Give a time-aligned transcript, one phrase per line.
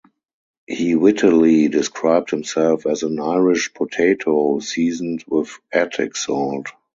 [0.65, 6.69] He wittily described himself as an Irish potato seasoned with Attic salt.